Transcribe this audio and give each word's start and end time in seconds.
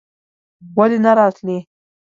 ولې 0.77 0.97
نه 1.05 1.11
راتلې? 1.17 1.57